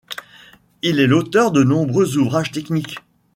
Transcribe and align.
Il 0.81 0.99
est 0.99 1.05
l'auteur 1.05 1.51
de 1.51 1.63
nombreux 1.63 2.17
ouvrages 2.17 2.49
techniques. 2.51 2.97